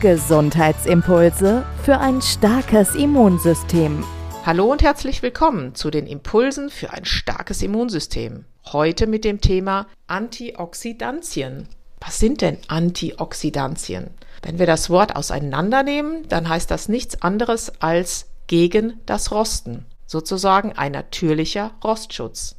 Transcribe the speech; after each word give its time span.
Gesundheitsimpulse 0.00 1.64
für 1.82 1.98
ein 1.98 2.20
starkes 2.20 2.94
Immunsystem. 2.94 4.04
Hallo 4.44 4.70
und 4.70 4.82
herzlich 4.82 5.22
willkommen 5.22 5.74
zu 5.74 5.90
den 5.90 6.06
Impulsen 6.06 6.70
für 6.70 6.92
ein 6.92 7.04
starkes 7.04 7.62
Immunsystem. 7.62 8.44
Heute 8.72 9.06
mit 9.06 9.24
dem 9.24 9.40
Thema 9.40 9.86
Antioxidantien. 10.06 11.68
Was 12.00 12.18
sind 12.18 12.42
denn 12.42 12.58
Antioxidantien? 12.68 14.10
Wenn 14.42 14.58
wir 14.58 14.66
das 14.66 14.90
Wort 14.90 15.16
auseinandernehmen, 15.16 16.28
dann 16.28 16.48
heißt 16.48 16.70
das 16.70 16.88
nichts 16.88 17.22
anderes 17.22 17.80
als 17.80 18.26
gegen 18.46 19.00
das 19.06 19.30
Rosten. 19.30 19.86
Sozusagen 20.06 20.72
ein 20.72 20.92
natürlicher 20.92 21.70
Rostschutz. 21.82 22.56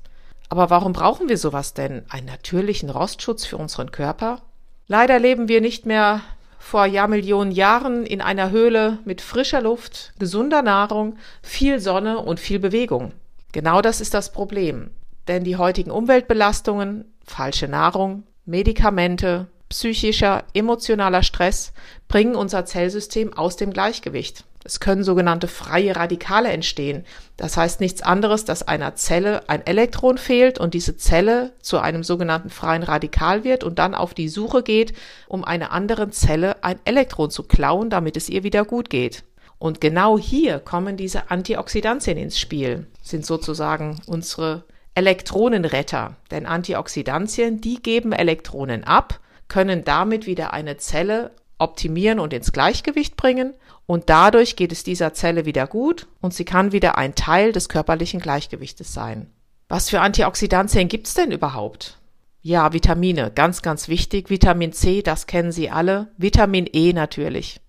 Aber 0.50 0.69
warum 0.69 0.94
brauchen 0.94 1.30
wir 1.30 1.38
sowas 1.38 1.73
denn? 1.73 2.06
Einen 2.09 2.28
natürlichen 2.28 2.89
Rostschutz 2.89 3.45
für 3.45 3.58
unseren 3.58 3.91
Körper? 3.91 4.41
Leider 4.88 5.19
leben 5.19 5.47
wir 5.47 5.61
nicht 5.61 5.86
mehr 5.86 6.22
vor 6.66 6.88
Jahrmillionen 6.88 7.52
Jahren 7.52 8.08
in 8.08 8.21
einer 8.21 8.49
Höhle 8.49 8.97
mit 9.05 9.21
frischer 9.21 9.61
Luft, 9.61 10.13
gesunder 10.17 10.63
Nahrung, 10.63 11.16
viel 11.44 11.80
Sonne 11.80 12.17
und 12.17 12.39
viel 12.39 12.57
Bewegung. 12.57 13.11
Genau 13.52 13.83
das 13.83 14.02
ist 14.02 14.16
das 14.16 14.31
Problem. 14.31 14.89
Denn 15.27 15.44
die 15.44 15.57
heutigen 15.57 15.91
Umweltbelastungen, 15.91 17.13
falsche 17.23 17.67
Nahrung, 17.67 18.23
Medikamente, 18.45 19.45
psychischer, 19.69 20.44
emotionaler 20.55 21.22
Stress 21.22 21.72
bringen 22.07 22.35
unser 22.35 22.66
Zellsystem 22.66 23.31
aus 23.31 23.57
dem 23.57 23.72
Gleichgewicht. 23.72 24.44
Es 24.66 24.80
können 24.80 25.03
sogenannte 25.03 25.47
freie 25.47 25.95
Radikale 25.95 26.49
entstehen. 26.49 27.05
Das 27.38 27.55
heißt 27.55 27.80
nichts 27.81 28.02
anderes, 28.02 28.45
dass 28.45 28.67
einer 28.67 28.95
Zelle 28.95 29.47
ein 29.47 29.63
Elektron 29.66 30.17
fehlt 30.17 30.59
und 30.59 30.73
diese 30.73 30.97
Zelle 30.97 31.53
zu 31.61 31.77
einem 31.77 32.03
sogenannten 32.03 32.49
freien 32.49 32.81
Radikal 32.81 33.44
wird 33.44 33.63
und 33.63 33.77
dann 33.77 33.94
auf 33.94 34.16
die 34.16 34.27
Suche 34.27 34.63
geht, 34.63 34.94
um 35.27 35.45
einer 35.45 35.72
anderen 35.72 36.11
Zelle 36.11 36.63
ein 36.63 36.80
Elektron 36.83 37.30
zu 37.30 37.44
klauen, 37.44 37.91
damit 37.91 38.17
es 38.17 38.27
ihr 38.27 38.41
wieder 38.41 38.66
gut 38.66 38.89
geht. 38.89 39.23
Und 39.59 39.81
genau 39.81 40.17
hier 40.17 40.59
kommen 40.59 40.97
diese 40.97 41.29
Antioxidantien 41.29 42.17
ins 42.17 42.39
Spiel, 42.39 42.88
sind 43.03 43.23
sozusagen 43.23 44.02
unsere 44.07 44.63
Elektronenretter. 44.95 46.16
Denn 46.31 46.47
Antioxidantien, 46.47 47.61
die 47.61 47.84
geben 47.84 48.13
Elektronen 48.13 48.84
ab, 48.84 49.19
können 49.47 49.84
damit 49.84 50.25
wieder 50.25 50.53
eine 50.53 50.78
Zelle 50.78 51.31
optimieren 51.57 52.19
und 52.19 52.33
ins 52.33 52.51
Gleichgewicht 52.51 53.16
bringen 53.17 53.53
und 53.85 54.09
dadurch 54.09 54.55
geht 54.55 54.71
es 54.71 54.83
dieser 54.83 55.13
Zelle 55.13 55.45
wieder 55.45 55.67
gut 55.67 56.07
und 56.21 56.33
sie 56.33 56.45
kann 56.45 56.71
wieder 56.71 56.97
ein 56.97 57.16
Teil 57.16 57.51
des 57.51 57.69
körperlichen 57.69 58.19
Gleichgewichtes 58.19 58.93
sein. 58.93 59.27
Was 59.67 59.89
für 59.89 60.01
Antioxidantien 60.01 60.88
gibt's 60.88 61.13
denn 61.13 61.31
überhaupt? 61.31 61.97
Ja, 62.41 62.73
Vitamine, 62.73 63.31
ganz, 63.33 63.63
ganz 63.63 63.88
wichtig. 63.88 64.29
Vitamin 64.29 64.71
C, 64.71 65.01
das 65.01 65.25
kennen 65.25 65.51
Sie 65.51 65.71
alle. 65.71 66.09
Vitamin 66.17 66.69
E 66.71 66.93
natürlich. 66.93 67.59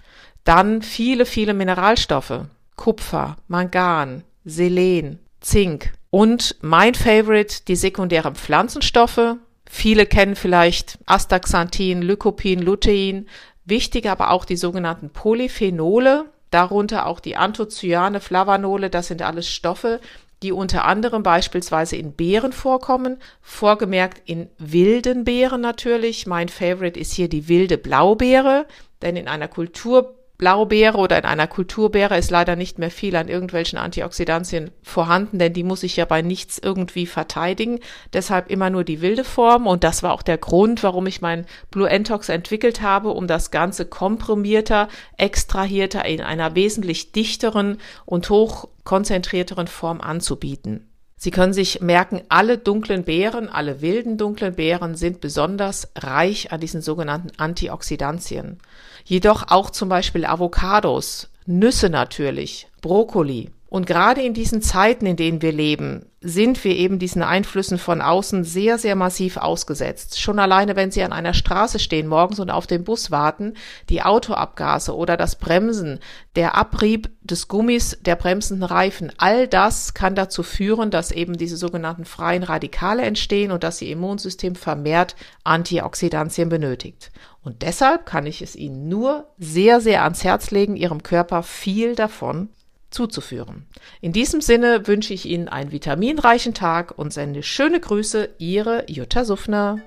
Dann 0.44 0.82
viele, 0.82 1.24
viele 1.24 1.54
Mineralstoffe. 1.54 2.42
Kupfer, 2.76 3.38
Mangan, 3.48 4.22
Selen, 4.44 5.18
Zink. 5.40 5.92
Und 6.10 6.56
mein 6.60 6.94
Favorite, 6.94 7.62
die 7.66 7.76
sekundären 7.76 8.34
Pflanzenstoffe. 8.34 9.36
Viele 9.68 10.04
kennen 10.04 10.36
vielleicht 10.36 10.98
Astaxanthin, 11.06 12.02
Lycopin, 12.02 12.60
Lutein, 12.60 13.26
Wichtig 13.66 14.08
aber 14.08 14.30
auch 14.30 14.44
die 14.44 14.56
sogenannten 14.56 15.10
Polyphenole, 15.10 16.26
darunter 16.50 17.06
auch 17.06 17.18
die 17.18 17.36
Anthocyane, 17.36 18.20
Flavanole, 18.20 18.90
das 18.90 19.08
sind 19.08 19.22
alles 19.22 19.48
Stoffe, 19.48 20.00
die 20.42 20.52
unter 20.52 20.84
anderem 20.84 21.24
beispielsweise 21.24 21.96
in 21.96 22.12
Beeren 22.12 22.52
vorkommen, 22.52 23.18
vorgemerkt 23.42 24.22
in 24.28 24.48
wilden 24.58 25.24
Beeren 25.24 25.60
natürlich. 25.60 26.26
Mein 26.26 26.48
Favorite 26.48 26.98
ist 26.98 27.12
hier 27.12 27.28
die 27.28 27.48
wilde 27.48 27.76
Blaubeere, 27.76 28.66
denn 29.02 29.16
in 29.16 29.26
einer 29.28 29.48
Kultur 29.48 30.14
Blaubeere 30.38 30.98
oder 30.98 31.18
in 31.18 31.24
einer 31.24 31.46
Kulturbeere 31.46 32.18
ist 32.18 32.30
leider 32.30 32.56
nicht 32.56 32.78
mehr 32.78 32.90
viel 32.90 33.16
an 33.16 33.28
irgendwelchen 33.28 33.78
Antioxidantien 33.78 34.70
vorhanden, 34.82 35.38
denn 35.38 35.52
die 35.52 35.64
muss 35.64 35.82
ich 35.82 35.96
ja 35.96 36.04
bei 36.04 36.22
nichts 36.22 36.58
irgendwie 36.58 37.06
verteidigen. 37.06 37.80
Deshalb 38.12 38.50
immer 38.50 38.68
nur 38.68 38.84
die 38.84 39.00
wilde 39.00 39.24
Form 39.24 39.66
und 39.66 39.84
das 39.84 40.02
war 40.02 40.12
auch 40.12 40.22
der 40.22 40.38
Grund, 40.38 40.82
warum 40.82 41.06
ich 41.06 41.20
mein 41.20 41.46
Blue 41.70 41.88
Entox 41.88 42.28
entwickelt 42.28 42.82
habe, 42.82 43.10
um 43.10 43.26
das 43.26 43.50
Ganze 43.50 43.86
komprimierter, 43.86 44.88
extrahierter 45.16 46.04
in 46.04 46.20
einer 46.20 46.54
wesentlich 46.54 47.12
dichteren 47.12 47.78
und 48.04 48.28
hochkonzentrierteren 48.28 49.68
Form 49.68 50.00
anzubieten. 50.00 50.86
Sie 51.18 51.30
können 51.30 51.54
sich 51.54 51.80
merken, 51.80 52.22
alle 52.28 52.58
dunklen 52.58 53.04
Beeren, 53.04 53.48
alle 53.48 53.80
wilden 53.80 54.18
dunklen 54.18 54.54
Beeren 54.54 54.94
sind 54.94 55.20
besonders 55.22 55.88
reich 55.96 56.52
an 56.52 56.60
diesen 56.60 56.82
sogenannten 56.82 57.30
Antioxidantien. 57.38 58.58
Jedoch 59.04 59.44
auch 59.48 59.70
zum 59.70 59.88
Beispiel 59.88 60.26
Avocados, 60.26 61.30
Nüsse 61.46 61.88
natürlich, 61.88 62.68
Brokkoli. 62.82 63.50
Und 63.68 63.86
gerade 63.86 64.22
in 64.22 64.32
diesen 64.32 64.62
Zeiten, 64.62 65.06
in 65.06 65.16
denen 65.16 65.42
wir 65.42 65.50
leben, 65.50 66.06
sind 66.20 66.62
wir 66.62 66.76
eben 66.76 67.00
diesen 67.00 67.22
Einflüssen 67.22 67.78
von 67.78 68.00
außen 68.00 68.44
sehr, 68.44 68.78
sehr 68.78 68.94
massiv 68.94 69.36
ausgesetzt. 69.36 70.20
Schon 70.20 70.38
alleine, 70.38 70.76
wenn 70.76 70.92
Sie 70.92 71.02
an 71.02 71.12
einer 71.12 71.34
Straße 71.34 71.80
stehen 71.80 72.06
morgens 72.06 72.38
und 72.38 72.50
auf 72.50 72.68
den 72.68 72.84
Bus 72.84 73.10
warten, 73.10 73.54
die 73.88 74.02
Autoabgase 74.02 74.94
oder 74.94 75.16
das 75.16 75.36
Bremsen, 75.36 75.98
der 76.36 76.54
Abrieb 76.56 77.10
des 77.22 77.48
Gummis 77.48 77.98
der 78.00 78.14
bremsenden 78.14 78.62
Reifen, 78.62 79.12
all 79.18 79.48
das 79.48 79.94
kann 79.94 80.14
dazu 80.14 80.44
führen, 80.44 80.92
dass 80.92 81.10
eben 81.10 81.36
diese 81.36 81.56
sogenannten 81.56 82.04
freien 82.04 82.44
Radikale 82.44 83.02
entstehen 83.02 83.50
und 83.50 83.64
dass 83.64 83.82
Ihr 83.82 83.90
Immunsystem 83.90 84.54
vermehrt 84.54 85.16
Antioxidantien 85.42 86.48
benötigt. 86.48 87.10
Und 87.42 87.62
deshalb 87.62 88.06
kann 88.06 88.26
ich 88.26 88.42
es 88.42 88.54
Ihnen 88.54 88.88
nur 88.88 89.28
sehr, 89.38 89.80
sehr 89.80 90.04
ans 90.04 90.22
Herz 90.22 90.52
legen, 90.52 90.76
Ihrem 90.76 91.02
Körper 91.02 91.42
viel 91.42 91.96
davon 91.96 92.48
zuzuführen. 92.90 93.66
In 94.00 94.12
diesem 94.12 94.40
Sinne 94.40 94.86
wünsche 94.86 95.14
ich 95.14 95.26
Ihnen 95.26 95.48
einen 95.48 95.72
vitaminreichen 95.72 96.54
Tag 96.54 96.98
und 96.98 97.12
sende 97.12 97.42
schöne 97.42 97.80
Grüße, 97.80 98.30
Ihre 98.38 98.84
Jutta 98.90 99.24
Suffner. 99.24 99.78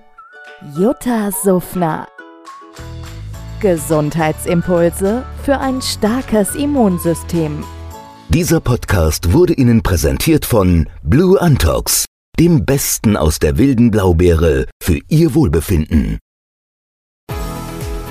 Jutta 0.77 1.31
Suffner. 1.31 2.07
Gesundheitsimpulse 3.61 5.25
für 5.43 5.59
ein 5.59 5.81
starkes 5.81 6.55
Immunsystem. 6.55 7.63
Dieser 8.29 8.61
Podcast 8.61 9.33
wurde 9.33 9.53
Ihnen 9.53 9.81
präsentiert 9.81 10.45
von 10.45 10.87
Blue 11.01 11.41
Antox, 11.41 12.05
dem 12.39 12.65
Besten 12.65 13.17
aus 13.17 13.39
der 13.39 13.57
wilden 13.57 13.91
Blaubeere 13.91 14.67
für 14.81 14.99
Ihr 15.09 15.33
Wohlbefinden. 15.33 16.19